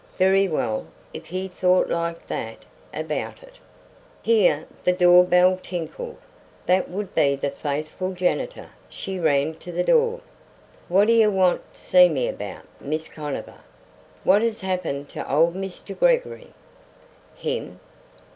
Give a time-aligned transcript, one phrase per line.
[0.17, 3.59] Very well; if he thought like that about it.
[4.23, 6.17] Here the doorbell tinkled.
[6.65, 8.71] That would be the faithful janitor.
[8.89, 10.21] She ran to the door.
[10.89, 13.59] "Whadjuh wanta see me about, Miz Conover?"
[14.23, 15.95] "What has happened to old Mr.
[15.95, 16.47] Gregory?"
[17.35, 17.79] "Him?